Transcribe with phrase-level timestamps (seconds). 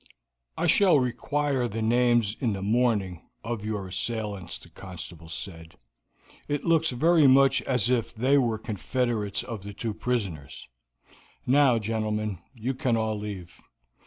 [0.57, 5.75] "I shall require the names in the morning of your assailants," the constable said;
[6.47, 10.67] "it looks very much as if they were confederates of the two prisoners.
[11.45, 13.61] Now, gentlemen, you can all leave.